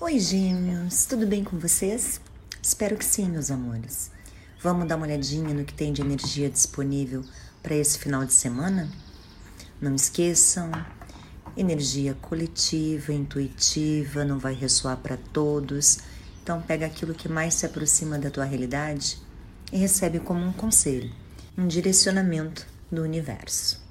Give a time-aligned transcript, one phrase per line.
[0.00, 2.20] Oi, gêmeos, tudo bem com vocês?
[2.62, 4.12] Espero que sim, meus amores.
[4.62, 7.24] Vamos dar uma olhadinha no que tem de energia disponível
[7.64, 8.88] para esse final de semana?
[9.80, 10.70] Não esqueçam,
[11.56, 15.98] energia coletiva, intuitiva, não vai ressoar para todos.
[16.44, 19.18] Então pega aquilo que mais se aproxima da tua realidade
[19.72, 21.12] e recebe como um conselho,
[21.56, 23.82] um direcionamento do universo.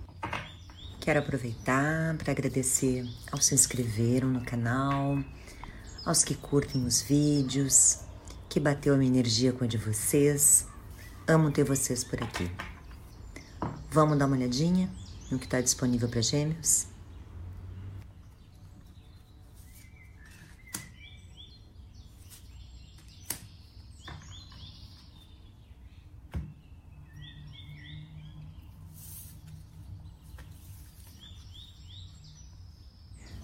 [1.01, 5.21] Quero aproveitar para agradecer aos que se inscreveram no canal,
[6.07, 7.99] aos que curtem os vídeos,
[8.47, 10.65] que bateu a minha energia com a de vocês.
[11.27, 12.49] Amo ter vocês por aqui.
[13.91, 14.89] Vamos dar uma olhadinha
[15.29, 16.87] no que está disponível para gêmeos?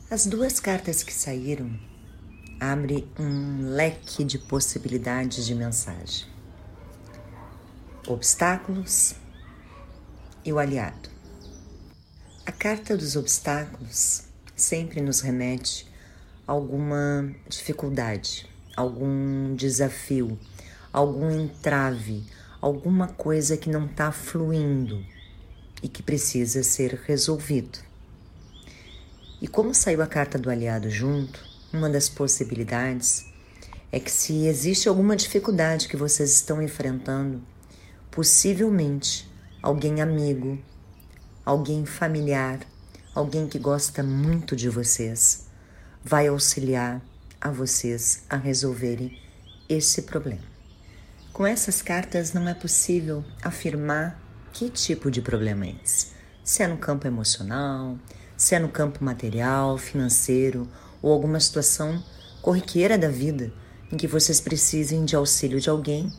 [0.10, 1.78] As duas cartas que saíram
[2.72, 6.26] abrem um leque de possibilidades de mensagem.
[8.08, 9.16] Obstáculos
[10.46, 11.10] e o aliado.
[12.46, 14.24] A carta dos obstáculos
[14.56, 15.92] sempre nos remete
[16.48, 20.40] a alguma dificuldade, algum desafio,
[20.92, 22.24] algum entrave,
[22.62, 25.06] alguma coisa que não está fluindo
[25.82, 27.80] e que precisa ser resolvido.
[29.42, 33.26] E como saiu a carta do aliado junto, uma das possibilidades
[33.92, 37.42] é que se existe alguma dificuldade que vocês estão enfrentando,
[38.12, 39.30] possivelmente
[39.62, 40.58] alguém amigo,
[41.44, 42.60] alguém familiar,
[43.14, 45.48] alguém que gosta muito de vocês,
[46.04, 47.02] vai auxiliar
[47.42, 49.20] a vocês a resolverem
[49.68, 50.44] esse problema.
[51.32, 54.20] Com essas cartas não é possível afirmar
[54.52, 56.14] que tipo de problema é esse.
[56.44, 57.98] Se é no campo emocional,
[58.38, 60.68] se é no campo material, financeiro
[61.04, 62.04] ou alguma situação
[62.42, 63.54] corriqueira da vida
[63.92, 66.12] em que vocês precisem de auxílio de alguém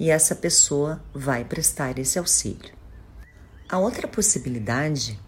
[0.00, 2.72] e essa pessoa vai prestar esse auxílio.
[3.68, 5.20] A outra possibilidade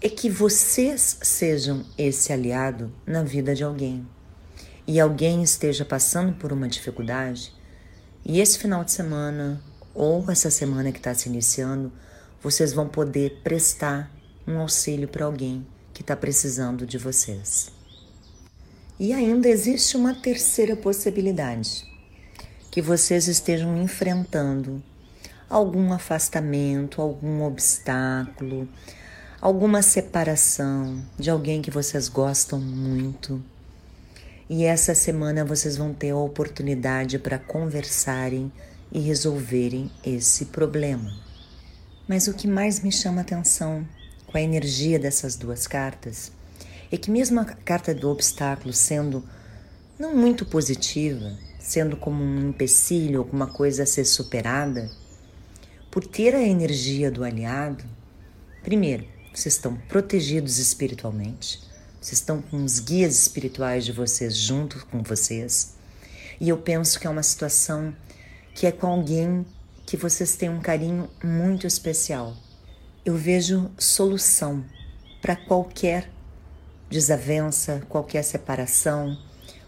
[0.00, 4.04] é que vocês sejam esse aliado na vida de alguém
[4.86, 7.54] e alguém esteja passando por uma dificuldade
[8.24, 9.62] e esse final de semana
[9.94, 11.92] ou essa semana que está se iniciando,
[12.42, 14.12] vocês vão poder prestar
[14.46, 17.72] um auxílio para alguém que está precisando de vocês.
[18.98, 21.84] E ainda existe uma terceira possibilidade:
[22.70, 24.82] que vocês estejam enfrentando
[25.50, 28.66] algum afastamento, algum obstáculo,
[29.38, 33.42] alguma separação de alguém que vocês gostam muito.
[34.48, 38.50] E essa semana vocês vão ter a oportunidade para conversarem
[38.90, 41.12] e resolverem esse problema.
[42.08, 43.86] Mas o que mais me chama atenção
[44.26, 46.32] com a energia dessas duas cartas
[46.96, 49.22] é que, mesmo a carta do obstáculo sendo
[49.98, 54.90] não muito positiva, sendo como um empecilho, alguma coisa a ser superada,
[55.90, 57.84] por ter a energia do aliado,
[58.62, 61.60] primeiro, vocês estão protegidos espiritualmente,
[62.00, 65.74] vocês estão com os guias espirituais de vocês junto com vocês,
[66.40, 67.94] e eu penso que é uma situação
[68.54, 69.44] que é com alguém
[69.84, 72.34] que vocês têm um carinho muito especial.
[73.04, 74.64] Eu vejo solução
[75.20, 76.15] para qualquer
[76.88, 79.18] desavença, qualquer separação,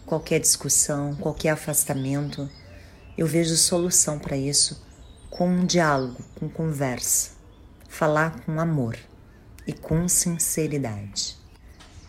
[0.05, 2.49] qualquer discussão, qualquer afastamento.
[3.17, 4.81] Eu vejo solução para isso
[5.29, 7.31] com um diálogo, com conversa,
[7.87, 8.97] falar com amor
[9.67, 11.37] e com sinceridade.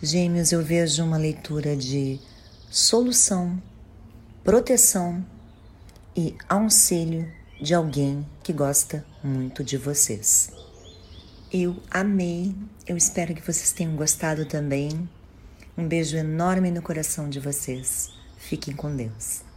[0.03, 2.19] Gêmeos, eu vejo uma leitura de
[2.71, 3.61] solução,
[4.43, 5.25] proteção
[6.17, 10.51] e auxílio de alguém que gosta muito de vocês.
[11.53, 12.55] Eu amei.
[12.87, 15.09] Eu espero que vocês tenham gostado também.
[15.77, 18.09] Um beijo enorme no coração de vocês.
[18.37, 19.50] Fiquem com Deus.